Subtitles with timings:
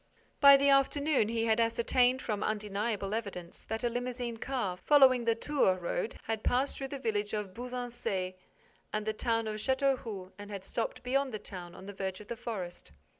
[0.39, 5.35] By the afternoon, he had ascertained, from undeniable evidence, that a limousine car, following the
[5.35, 8.35] Tours road, had passed through the village of Buzancais
[8.91, 12.29] and the town of Châteauroux and had stopped beyond the town, on the verge of
[12.29, 12.91] the forest.